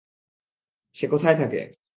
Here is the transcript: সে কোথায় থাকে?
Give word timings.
সে 0.95 1.05
কোথায় 1.07 1.37
থাকে? 1.37 1.61